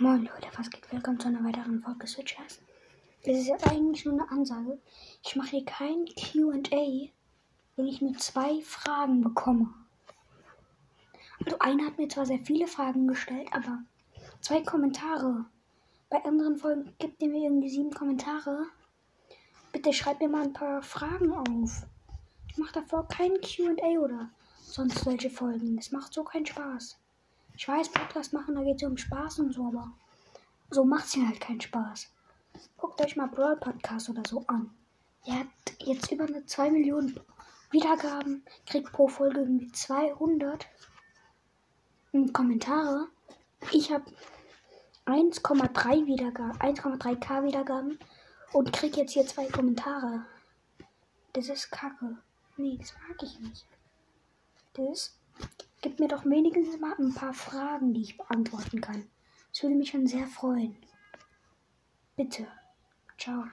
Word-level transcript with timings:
Moin 0.00 0.24
Leute, 0.24 0.48
was 0.56 0.70
geht? 0.70 0.90
Willkommen 0.90 1.20
zu 1.20 1.28
einer 1.28 1.44
weiteren 1.44 1.80
Folge 1.80 2.08
Switchers. 2.08 2.58
Das 3.24 3.36
ist 3.36 3.46
jetzt 3.46 3.64
eigentlich 3.70 4.04
nur 4.04 4.14
eine 4.14 4.28
Ansage. 4.28 4.80
Ich 5.24 5.36
mache 5.36 5.50
hier 5.50 5.64
kein 5.64 6.04
QA, 6.06 7.12
wenn 7.76 7.86
ich 7.86 8.00
nur 8.00 8.14
zwei 8.14 8.60
Fragen 8.62 9.22
bekomme. 9.22 9.72
Also 11.44 11.56
einer 11.60 11.86
hat 11.86 11.96
mir 11.96 12.08
zwar 12.08 12.26
sehr 12.26 12.40
viele 12.40 12.66
Fragen 12.66 13.06
gestellt, 13.06 13.46
aber 13.52 13.84
zwei 14.40 14.62
Kommentare. 14.62 15.44
Bei 16.10 16.24
anderen 16.24 16.56
Folgen 16.56 16.92
gibt 16.98 17.22
ihr 17.22 17.28
mir 17.28 17.44
irgendwie 17.44 17.70
sieben 17.70 17.92
Kommentare. 17.92 18.66
Bitte 19.70 19.92
schreibt 19.92 20.20
mir 20.20 20.28
mal 20.28 20.42
ein 20.42 20.52
paar 20.52 20.82
Fragen 20.82 21.32
auf. 21.32 21.86
Ich 22.48 22.58
mache 22.58 22.72
davor 22.72 23.06
kein 23.06 23.40
QA 23.40 24.00
oder 24.00 24.28
sonst 24.60 25.04
solche 25.04 25.30
Folgen. 25.30 25.76
Das 25.76 25.92
macht 25.92 26.12
so 26.12 26.24
keinen 26.24 26.46
Spaß. 26.46 26.98
Ich 27.56 27.68
weiß, 27.68 27.90
Podcast 27.90 28.32
machen, 28.32 28.56
da 28.56 28.62
geht 28.62 28.82
es 28.82 28.88
um 28.88 28.96
Spaß 28.96 29.38
und 29.38 29.52
so, 29.52 29.66
aber 29.68 29.92
so 30.70 30.84
macht 30.84 31.06
es 31.06 31.16
mir 31.16 31.28
halt 31.28 31.40
keinen 31.40 31.60
Spaß. 31.60 32.10
Guckt 32.76 33.00
euch 33.00 33.16
mal 33.16 33.28
Brawl 33.28 33.56
Podcast 33.56 34.08
oder 34.10 34.22
so 34.26 34.44
an. 34.48 34.70
Er 35.24 35.40
hat 35.40 35.46
jetzt 35.78 36.10
über 36.10 36.24
eine 36.24 36.44
2 36.44 36.70
Millionen 36.70 37.18
Wiedergaben, 37.70 38.44
kriegt 38.66 38.92
pro 38.92 39.08
Folge 39.08 39.40
irgendwie 39.40 39.70
200 39.70 40.66
Kommentare. 42.32 43.08
Ich 43.72 43.90
habe 43.92 44.04
1,3 45.06 46.06
Wiedergaben, 46.06 46.58
1,3k 46.58 47.44
Wiedergaben 47.44 47.98
und 48.52 48.72
krieg 48.72 48.96
jetzt 48.96 49.12
hier 49.12 49.26
zwei 49.26 49.46
Kommentare. 49.46 50.26
Das 51.32 51.48
ist 51.48 51.70
kacke. 51.70 52.16
Nee, 52.56 52.78
das 52.78 52.94
mag 53.08 53.22
ich 53.22 53.38
nicht. 53.40 53.66
Das 54.74 55.16
gibt 55.84 56.00
mir 56.00 56.08
doch 56.08 56.24
wenigstens 56.24 56.80
mal 56.80 56.94
ein 56.98 57.12
paar 57.12 57.34
Fragen, 57.34 57.92
die 57.92 58.00
ich 58.00 58.16
beantworten 58.16 58.80
kann. 58.80 59.06
Das 59.52 59.62
würde 59.62 59.76
mich 59.76 59.90
schon 59.90 60.06
sehr 60.06 60.26
freuen. 60.26 60.74
Bitte. 62.16 62.48
Ciao. 63.18 63.44